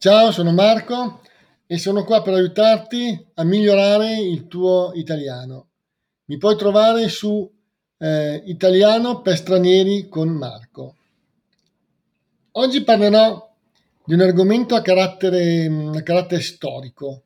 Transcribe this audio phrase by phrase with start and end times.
[0.00, 1.22] Ciao, sono Marco
[1.66, 5.70] e sono qua per aiutarti a migliorare il tuo italiano.
[6.26, 7.50] Mi puoi trovare su
[7.98, 10.94] eh, Italiano per stranieri con Marco.
[12.52, 13.52] Oggi parlerò
[14.04, 17.24] di un argomento a carattere, a carattere storico,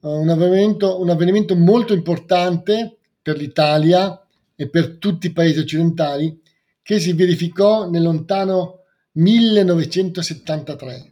[0.00, 4.18] uh, un, avvenimento, un avvenimento molto importante per l'Italia
[4.56, 6.40] e per tutti i paesi occidentali
[6.80, 8.78] che si verificò nel lontano
[9.12, 11.11] 1973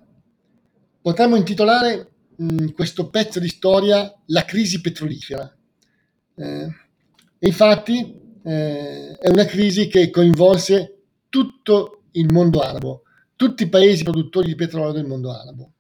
[1.00, 5.52] potremmo intitolare mh, questo pezzo di storia La crisi petrolifera.
[6.36, 6.68] Eh,
[7.41, 13.02] infatti eh, è una crisi che coinvolse tutto il mondo arabo,
[13.36, 15.72] tutti i paesi produttori di petrolio del mondo arabo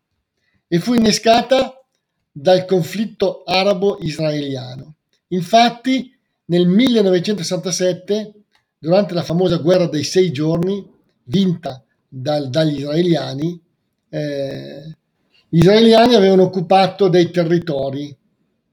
[0.68, 1.84] e fu innescata
[2.30, 4.94] dal conflitto arabo-israeliano.
[5.28, 6.16] Infatti
[6.46, 8.34] nel 1967,
[8.78, 10.88] durante la famosa guerra dei sei giorni,
[11.24, 13.60] vinta dal, dagli israeliani,
[14.08, 14.96] eh,
[15.52, 18.16] gli israeliani avevano occupato dei territori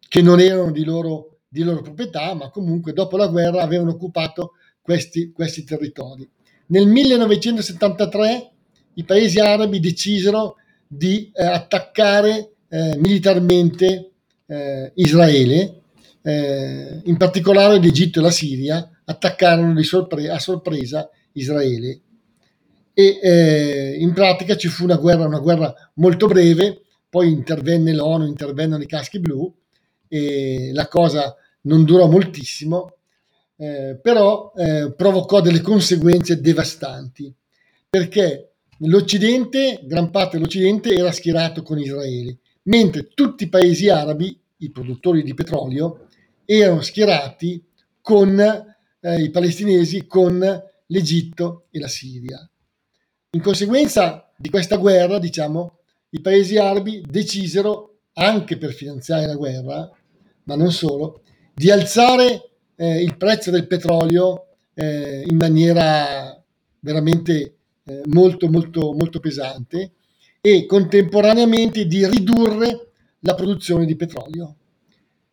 [0.08, 4.52] che non erano di loro, di loro proprietà, ma comunque dopo la guerra avevano occupato
[4.80, 6.30] questi, questi territori.
[6.68, 8.52] Nel 1973
[8.94, 14.12] i paesi arabi decisero di eh, attaccare eh, militarmente
[14.46, 15.82] eh, Israele,
[16.22, 22.02] eh, in particolare l'Egitto e la Siria, attaccarono sorpre- a sorpresa Israele
[23.00, 28.26] e eh, in pratica ci fu una guerra, una guerra molto breve, poi intervenne l'ONU,
[28.26, 29.54] intervennero i caschi blu
[30.08, 32.96] e la cosa non durò moltissimo,
[33.56, 37.32] eh, però eh, provocò delle conseguenze devastanti,
[37.88, 44.72] perché l'Occidente, gran parte dell'Occidente era schierato con Israele, mentre tutti i paesi arabi, i
[44.72, 46.08] produttori di petrolio,
[46.46, 47.64] erano schierati
[48.02, 52.50] con eh, i palestinesi, con l'Egitto e la Siria.
[53.38, 55.78] In conseguenza di questa guerra, diciamo,
[56.10, 59.88] i paesi arabi decisero, anche per finanziare la guerra,
[60.46, 61.22] ma non solo,
[61.54, 66.44] di alzare eh, il prezzo del petrolio eh, in maniera
[66.80, 69.92] veramente eh, molto, molto, molto pesante
[70.42, 72.90] e contemporaneamente di ridurre
[73.20, 74.56] la produzione di petrolio.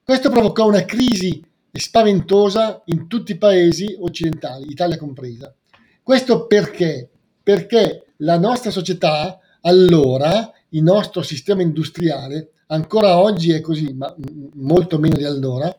[0.04, 1.42] Questo provocò una crisi
[1.72, 5.54] spaventosa in tutti i paesi occidentali, Italia compresa.
[6.02, 7.08] Questo perché?
[7.44, 14.12] Perché la nostra società, allora, il nostro sistema industriale, ancora oggi è così, ma
[14.54, 15.72] molto meno di allora,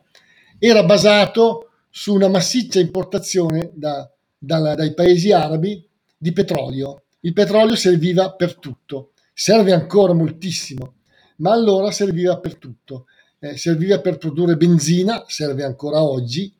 [0.58, 5.84] era basato su una massiccia importazione da, da, dai paesi arabi
[6.16, 7.02] di petrolio.
[7.20, 10.98] Il petrolio serviva per tutto, serve ancora moltissimo,
[11.38, 13.06] ma allora serviva per tutto.
[13.40, 16.54] Eh, serviva per produrre benzina, serve ancora oggi,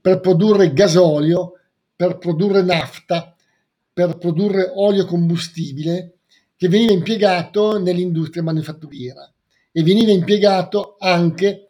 [0.00, 1.54] per produrre gasolio,
[1.96, 3.34] per produrre nafta,
[3.92, 6.18] per produrre olio combustibile
[6.56, 9.30] che veniva impiegato nell'industria manifatturiera
[9.70, 11.66] e veniva impiegato anche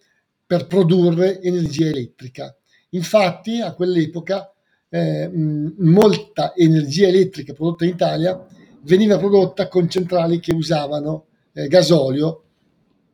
[0.47, 2.55] per produrre energia elettrica.
[2.91, 4.53] Infatti a quell'epoca
[4.91, 8.47] eh, molta energia elettrica prodotta in Italia
[8.82, 12.43] veniva prodotta con centrali che usavano eh, gasolio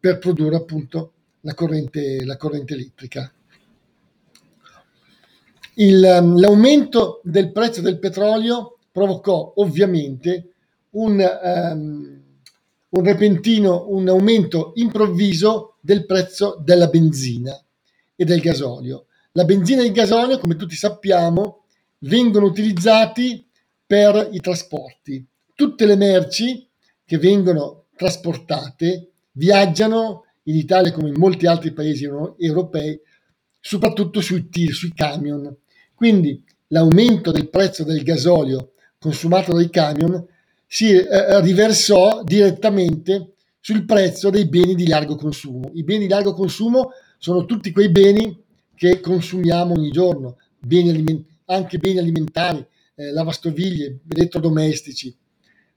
[0.01, 3.33] per produrre appunto la corrente, la corrente elettrica.
[5.75, 10.55] Il, l'aumento del prezzo del petrolio provocò ovviamente
[10.91, 12.23] un, um,
[12.89, 17.57] un repentino, un aumento improvviso del prezzo della benzina
[18.17, 19.07] e del gasolio.
[19.33, 21.63] La benzina e il gasolio, come tutti sappiamo,
[21.99, 23.47] vengono utilizzati
[23.87, 25.25] per i trasporti.
[25.55, 26.67] Tutte le merci
[27.05, 32.05] che vengono trasportate viaggiano in Italia come in molti altri paesi
[32.37, 33.01] europei,
[33.61, 35.57] soprattutto sui tir, sui camion.
[35.95, 40.27] Quindi l'aumento del prezzo del gasolio consumato dai camion
[40.67, 45.71] si eh, riversò direttamente sul prezzo dei beni di largo consumo.
[45.75, 48.45] I beni di largo consumo sono tutti quei beni
[48.75, 52.65] che consumiamo ogni giorno, beni aliment- anche beni alimentari,
[52.95, 55.15] eh, lavastoviglie, elettrodomestici,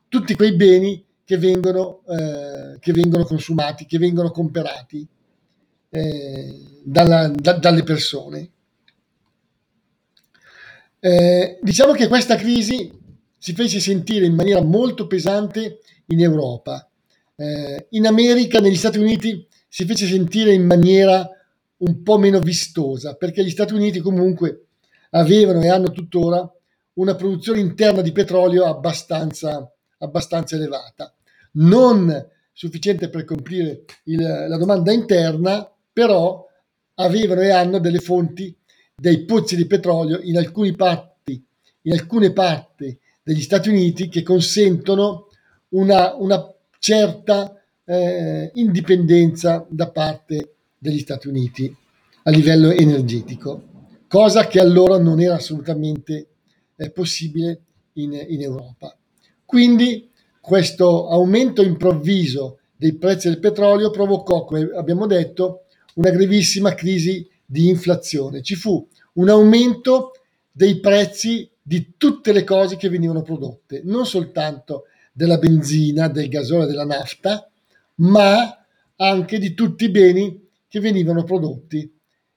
[0.07, 5.07] tutti quei beni che vengono, eh, che vengono consumati, che vengono comprati
[5.89, 8.49] eh, dalla, da, dalle persone.
[10.99, 12.99] Eh, diciamo che questa crisi
[13.41, 15.79] si fece sentire in maniera molto pesante
[16.09, 16.87] in Europa.
[17.35, 21.27] Eh, in America, negli Stati Uniti, si fece sentire in maniera
[21.77, 24.67] un po' meno vistosa, perché gli Stati Uniti comunque
[25.09, 26.47] avevano e hanno tuttora
[26.93, 29.67] una produzione interna di petrolio abbastanza,
[29.97, 31.11] abbastanza elevata.
[31.53, 36.45] Non sufficiente per comprire il, la domanda interna, però
[36.93, 38.55] avevano e hanno delle fonti
[38.95, 41.43] dei pozzi di petrolio in alcune parti,
[41.81, 45.27] in alcune parti degli Stati Uniti che consentono
[45.69, 51.75] una, una certa eh, indipendenza da parte degli Stati Uniti
[52.23, 53.63] a livello energetico,
[54.07, 56.27] cosa che allora non era assolutamente
[56.75, 57.61] eh, possibile
[57.93, 58.95] in, in Europa.
[59.45, 60.09] Quindi
[60.39, 65.65] questo aumento improvviso dei prezzi del petrolio provocò, come abbiamo detto,
[65.95, 68.41] una grevissima crisi di inflazione.
[68.41, 70.13] Ci fu un aumento
[70.51, 76.65] dei prezzi di tutte le cose che venivano prodotte, non soltanto della benzina, del gasolio,
[76.65, 77.49] della nafta,
[77.95, 78.65] ma
[78.97, 81.89] anche di tutti i beni che venivano prodotti.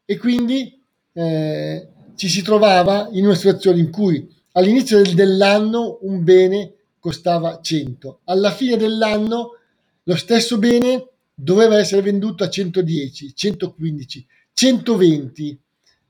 [0.05, 0.81] E quindi
[1.13, 7.59] eh, ci si trovava in una situazione in cui all'inizio del, dell'anno un bene costava
[7.61, 9.59] 100, alla fine dell'anno
[10.05, 15.61] lo stesso bene doveva essere venduto a 110, 115, 120.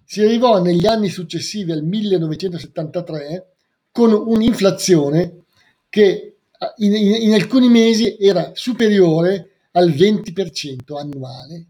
[0.05, 3.47] Si arrivò negli anni successivi al 1973
[3.91, 5.45] con un'inflazione
[5.89, 6.37] che
[6.79, 11.67] in, in, in alcuni mesi era superiore al 20% annuale.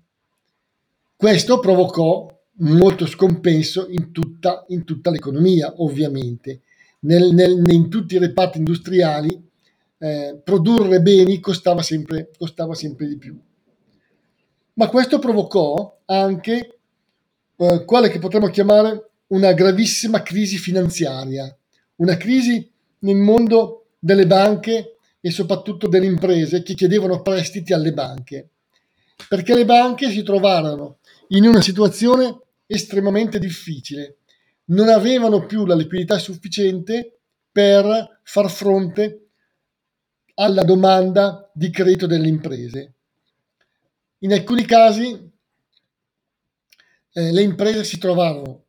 [1.16, 2.28] Questo provocò
[2.58, 6.60] molto scompenso in tutta, in tutta l'economia, ovviamente.
[7.00, 9.50] Nel, nel, in tutti i reparti industriali
[9.98, 13.38] eh, produrre beni costava sempre, costava sempre di più.
[14.74, 16.78] Ma questo provocò anche
[17.56, 21.56] eh, quale che potremmo chiamare una gravissima crisi finanziaria,
[21.96, 22.70] una crisi
[23.00, 28.50] nel mondo delle banche e soprattutto delle imprese che chiedevano prestiti alle banche,
[29.28, 30.98] perché le banche si trovarono
[31.28, 34.18] in una situazione estremamente difficile,
[34.66, 37.18] non avevano più la liquidità sufficiente
[37.50, 39.28] per far fronte
[40.34, 42.92] alla domanda di credito delle imprese.
[44.18, 45.32] In alcuni casi
[47.14, 48.64] eh, le imprese si trovarono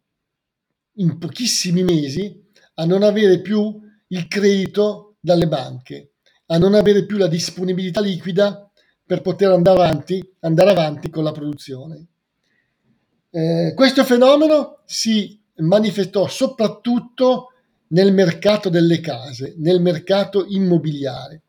[0.98, 2.44] in pochissimi mesi
[2.76, 6.12] a non avere più il credito dalle banche,
[6.48, 8.70] a non avere più la disponibilità liquida
[9.04, 12.06] per poter andare avanti, andare avanti con la produzione.
[13.32, 17.50] Eh, questo fenomeno si manifestò soprattutto
[17.88, 21.42] nel mercato delle case, nel mercato immobiliare,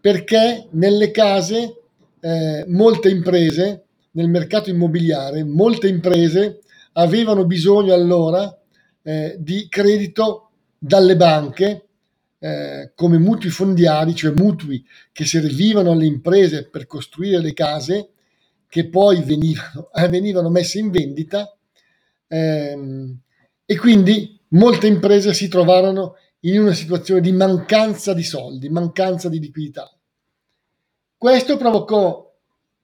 [0.00, 1.82] perché nelle case
[2.20, 3.85] eh, molte imprese,
[4.16, 6.60] nel mercato immobiliare, molte imprese
[6.92, 8.58] avevano bisogno allora
[9.02, 11.86] eh, di credito dalle banche
[12.38, 18.10] eh, come mutui fondiari, cioè mutui che servivano alle imprese per costruire le case
[18.68, 21.54] che poi venivano, eh, venivano messe in vendita
[22.26, 23.18] ehm,
[23.66, 29.40] e quindi molte imprese si trovarono in una situazione di mancanza di soldi, mancanza di
[29.40, 29.90] liquidità.
[31.18, 32.24] Questo provocò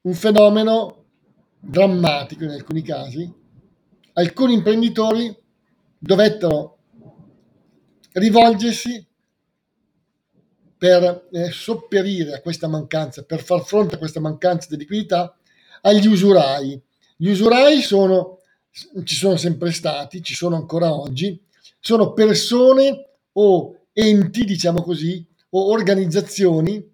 [0.02, 1.01] un fenomeno
[1.62, 3.32] drammatico in alcuni casi.
[4.14, 5.34] Alcuni imprenditori
[5.96, 6.78] dovettero
[8.12, 9.06] rivolgersi
[10.76, 15.34] per eh, sopperire a questa mancanza, per far fronte a questa mancanza di liquidità,
[15.82, 16.80] agli usurai.
[17.16, 18.40] Gli usurai sono,
[19.04, 21.40] ci sono sempre stati, ci sono ancora oggi,
[21.78, 26.84] sono persone o enti, diciamo così, o organizzazioni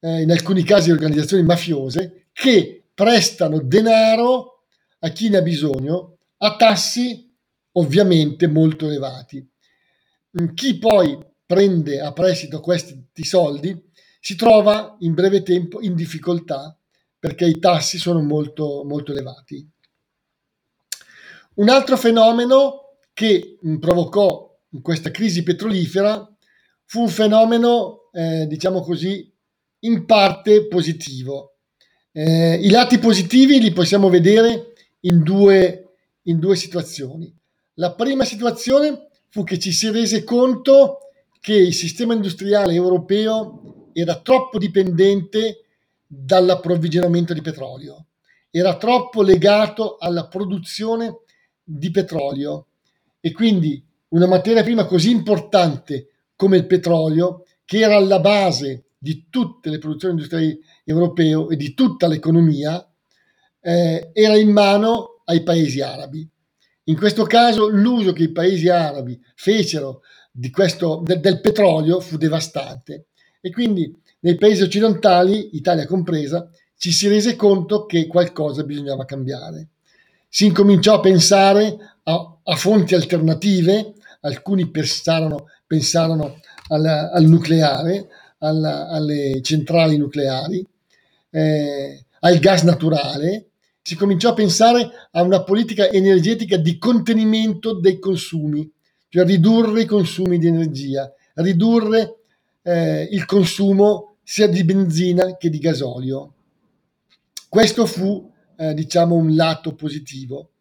[0.00, 4.64] eh, in alcuni casi organizzazioni mafiose, che prestano denaro
[5.00, 7.30] a chi ne ha bisogno a tassi
[7.72, 9.46] ovviamente molto elevati.
[10.40, 16.76] Mm, chi poi prende a prestito questi soldi si trova in breve tempo in difficoltà
[17.18, 19.68] perché i tassi sono molto, molto elevati.
[21.54, 26.28] Un altro fenomeno che mm, provocò questa crisi petrolifera
[26.84, 29.32] fu un fenomeno, eh, diciamo così,
[29.80, 31.53] in parte positivo.
[32.16, 37.34] Eh, I lati positivi li possiamo vedere in due, in due situazioni.
[37.74, 40.98] La prima situazione fu che ci si rese conto
[41.40, 45.64] che il sistema industriale europeo era troppo dipendente
[46.06, 48.06] dall'approvvigionamento di petrolio,
[48.48, 51.22] era troppo legato alla produzione
[51.64, 52.68] di petrolio
[53.18, 59.26] e quindi una materia prima così importante come il petrolio, che era alla base di
[59.28, 62.82] tutte le produzioni industriali europee e di tutta l'economia
[63.60, 66.26] eh, era in mano ai paesi arabi.
[66.84, 70.00] In questo caso l'uso che i paesi arabi fecero
[70.50, 73.08] questo, de, del petrolio fu devastante
[73.42, 79.68] e quindi nei paesi occidentali, Italia compresa, ci si rese conto che qualcosa bisognava cambiare.
[80.30, 83.92] Si incominciò a pensare a, a fonti alternative,
[84.22, 88.08] alcuni pensarono, pensarono al, al nucleare,
[88.44, 90.64] alla, alle centrali nucleari,
[91.30, 93.48] eh, al gas naturale,
[93.82, 98.70] si cominciò a pensare a una politica energetica di contenimento dei consumi,
[99.08, 102.20] cioè ridurre i consumi di energia, ridurre
[102.62, 106.32] eh, il consumo sia di benzina che di gasolio.
[107.48, 110.52] Questo fu, eh, diciamo, un lato positivo.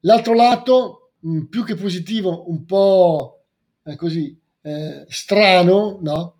[0.00, 3.44] L'altro lato, mh, più che positivo, un po'
[3.84, 6.34] eh, così eh, strano, no?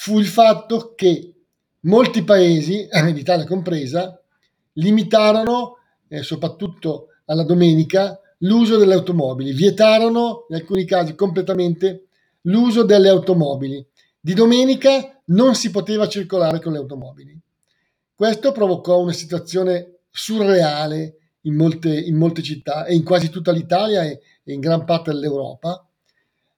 [0.00, 1.34] Fu il fatto che
[1.80, 4.22] molti paesi, l'Italia compresa,
[4.74, 12.06] limitarono, eh, soprattutto alla domenica, l'uso delle automobili, vietarono in alcuni casi completamente
[12.42, 13.84] l'uso delle automobili.
[14.20, 17.36] Di domenica non si poteva circolare con le automobili.
[18.14, 24.04] Questo provocò una situazione surreale in molte, in molte città e in quasi tutta l'Italia
[24.04, 25.84] e, e in gran parte dell'Europa.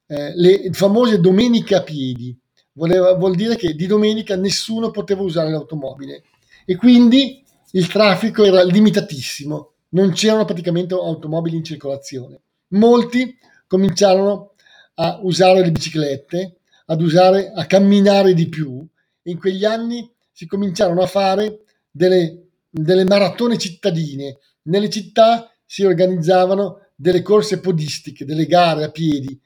[0.06, 2.38] Eh, le famose domeniche a piedi
[2.80, 6.22] voleva, vuol dire che di domenica nessuno poteva usare l'automobile
[6.64, 12.40] e quindi il traffico era limitatissimo, non c'erano praticamente automobili in circolazione.
[12.68, 14.54] Molti cominciarono
[14.94, 16.56] a usare le biciclette,
[16.87, 18.84] ad usare, a camminare di più
[19.22, 21.60] e in quegli anni si cominciarono a fare
[21.90, 24.38] delle, delle maratone cittadine.
[24.62, 29.38] Nelle città si organizzavano delle corse podistiche, delle gare a piedi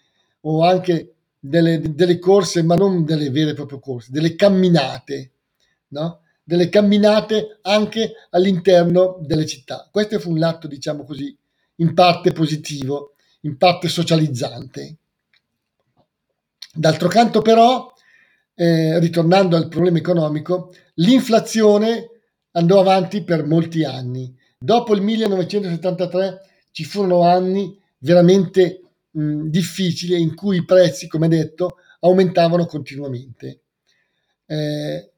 [0.43, 1.14] o anche
[1.47, 5.33] delle, delle corse, ma non delle vere e proprie corse, delle camminate,
[5.89, 6.21] no?
[6.43, 9.89] delle camminate anche all'interno delle città.
[9.91, 11.37] Questo fu un atto, diciamo così,
[11.77, 14.97] in parte positivo, in parte socializzante.
[16.73, 17.93] D'altro canto però,
[18.55, 22.11] eh, ritornando al problema economico, l'inflazione
[22.53, 24.35] andò avanti per molti anni.
[24.59, 28.84] Dopo il 1973 ci furono anni veramente
[29.15, 33.61] mh, difficili in cui i prezzi, come detto, aumentavano continuamente.
[34.47, 35.11] Eh,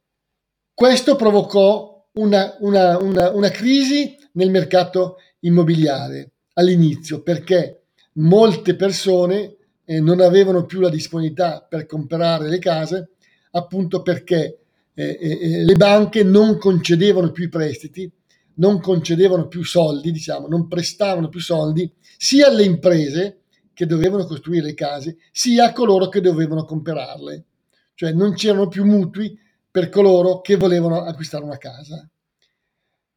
[0.73, 10.00] questo provocò una, una, una, una crisi nel mercato immobiliare all'inizio perché molte persone eh,
[10.00, 13.11] non avevano più la disponibilità per comprare le case
[13.53, 14.59] appunto perché
[14.95, 18.11] eh, eh, eh, le banche non concedevano più i prestiti,
[18.55, 23.43] non concedevano più soldi, diciamo, non prestavano più soldi sia alle imprese
[23.76, 27.45] che dovevano costruire le case, sia a coloro che dovevano comprarle.
[27.92, 29.38] Cioè non c'erano più mutui
[29.71, 32.09] per coloro che volevano acquistare una casa.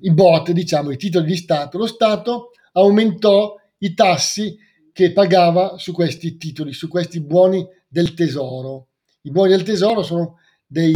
[0.00, 4.56] i bot, diciamo, i titoli di Stato, lo Stato aumentò i tassi
[4.92, 8.88] che pagava su questi titoli, su questi buoni del tesoro.
[9.22, 10.94] I buoni del tesoro sono dei,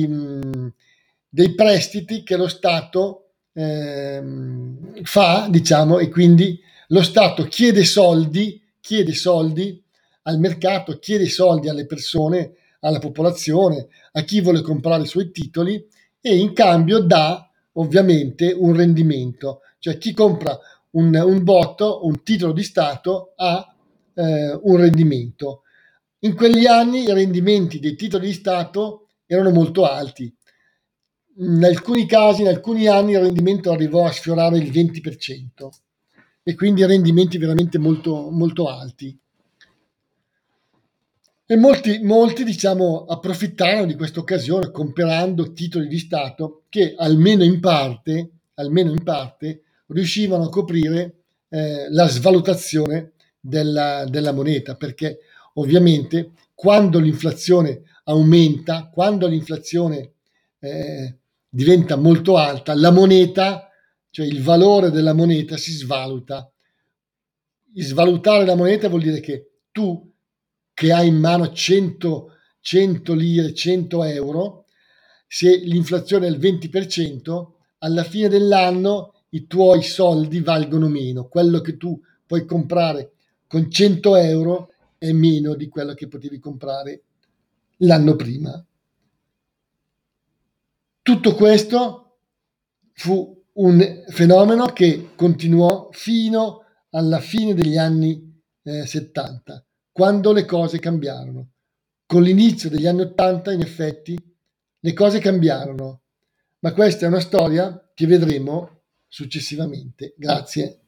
[1.31, 4.23] dei prestiti che lo Stato eh,
[5.03, 9.83] fa, diciamo, e quindi lo Stato chiede soldi, chiede soldi
[10.23, 15.87] al mercato, chiede soldi alle persone, alla popolazione, a chi vuole comprare i suoi titoli
[16.21, 20.59] e in cambio dà ovviamente un rendimento, cioè chi compra
[20.93, 23.75] un, un botto, un titolo di Stato ha
[24.15, 25.63] eh, un rendimento.
[26.21, 30.35] In quegli anni i rendimenti dei titoli di Stato erano molto alti.
[31.37, 35.69] In alcuni casi, in alcuni anni, il rendimento arrivò a sfiorare il 20%
[36.43, 39.17] e quindi rendimenti veramente molto, molto alti.
[41.47, 47.59] E molti, molti diciamo, approfittarono di questa occasione comprando titoli di Stato che almeno in
[47.59, 51.15] parte, almeno in parte riuscivano a coprire
[51.49, 55.19] eh, la svalutazione della, della moneta, perché
[55.55, 60.13] ovviamente quando l'inflazione aumenta, quando l'inflazione
[60.61, 61.17] eh,
[61.51, 63.69] diventa molto alta, la moneta,
[64.11, 66.51] cioè il valore della moneta si svaluta.
[67.75, 70.09] Svalutare la moneta vuol dire che tu
[70.73, 74.65] che hai in mano 100, 100 lire, 100 euro,
[75.27, 77.47] se l'inflazione è il 20%,
[77.79, 81.29] alla fine dell'anno i tuoi soldi valgono meno.
[81.29, 83.13] Quello che tu puoi comprare
[83.47, 87.03] con 100 euro è meno di quello che potevi comprare
[87.79, 88.65] l'anno prima.
[91.11, 92.21] Tutto questo
[92.93, 100.79] fu un fenomeno che continuò fino alla fine degli anni eh, 70, quando le cose
[100.79, 101.55] cambiarono.
[102.07, 104.17] Con l'inizio degli anni 80, in effetti,
[104.79, 106.03] le cose cambiarono,
[106.61, 110.15] ma questa è una storia che vedremo successivamente.
[110.17, 110.80] Grazie.